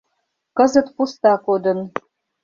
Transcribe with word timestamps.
Кызыт 0.57 0.87
пуста 0.95 1.33
кодын. 1.45 1.79